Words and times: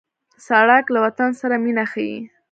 سړک 0.47 0.85
له 0.93 0.99
وطن 1.05 1.31
سره 1.41 1.55
مینه 1.63 1.85
ښيي. 1.91 2.17